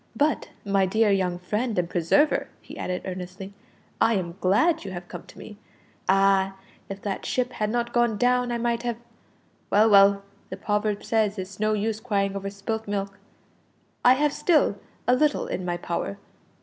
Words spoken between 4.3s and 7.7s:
glad you have come to me. Ah! if that ship had